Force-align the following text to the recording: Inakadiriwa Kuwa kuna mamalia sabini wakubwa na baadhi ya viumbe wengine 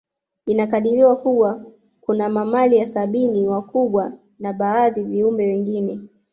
Inakadiriwa 0.45 1.15
Kuwa 1.15 1.65
kuna 2.01 2.29
mamalia 2.29 2.85
sabini 2.87 3.47
wakubwa 3.47 4.13
na 4.39 4.53
baadhi 4.53 4.99
ya 5.01 5.07
viumbe 5.07 5.43
wengine 5.47 5.99